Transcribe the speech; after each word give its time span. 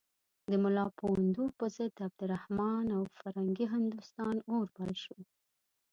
د 0.51 0.53
ملا 0.63 0.85
پوونده 0.99 1.45
پر 1.57 1.67
ضد 1.75 1.91
د 1.95 1.99
عبدالرحمن 2.09 2.85
او 2.95 3.01
فرنګي 3.17 3.65
هندوستان 3.73 4.35
اور 4.51 4.65
بل 4.77 4.91
شو. 5.03 5.17